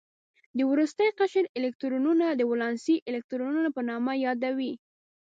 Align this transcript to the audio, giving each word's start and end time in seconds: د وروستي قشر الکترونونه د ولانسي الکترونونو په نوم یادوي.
د 0.57 0.59
وروستي 0.71 1.07
قشر 1.19 1.45
الکترونونه 1.59 2.25
د 2.31 2.41
ولانسي 2.51 2.95
الکترونونو 3.09 3.69
په 3.75 3.81
نوم 3.89 4.07
یادوي. 4.25 4.73